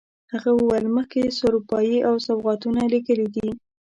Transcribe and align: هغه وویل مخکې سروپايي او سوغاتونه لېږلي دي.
هغه 0.33 0.51
وویل 0.55 0.85
مخکې 0.97 1.35
سروپايي 1.37 1.97
او 2.07 2.15
سوغاتونه 2.27 2.79
لېږلي 2.91 3.27
دي. 3.35 3.49